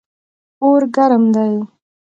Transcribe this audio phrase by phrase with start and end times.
[0.63, 1.53] اور ګرم دی.